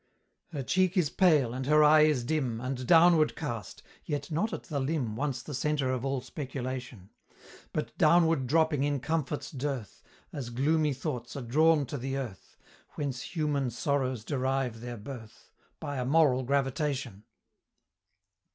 [0.47, 4.63] Her cheek is pale, and her eye is dim, And downward cast, yet not at
[4.63, 7.11] the limb, Once the centre of all speculation;
[7.71, 10.01] But downward dropping in comfort's dearth,
[10.33, 12.57] As gloomy thoughts are drawn to the earth
[12.95, 17.25] Whence human sorrows derive their birth By a moral gravitation.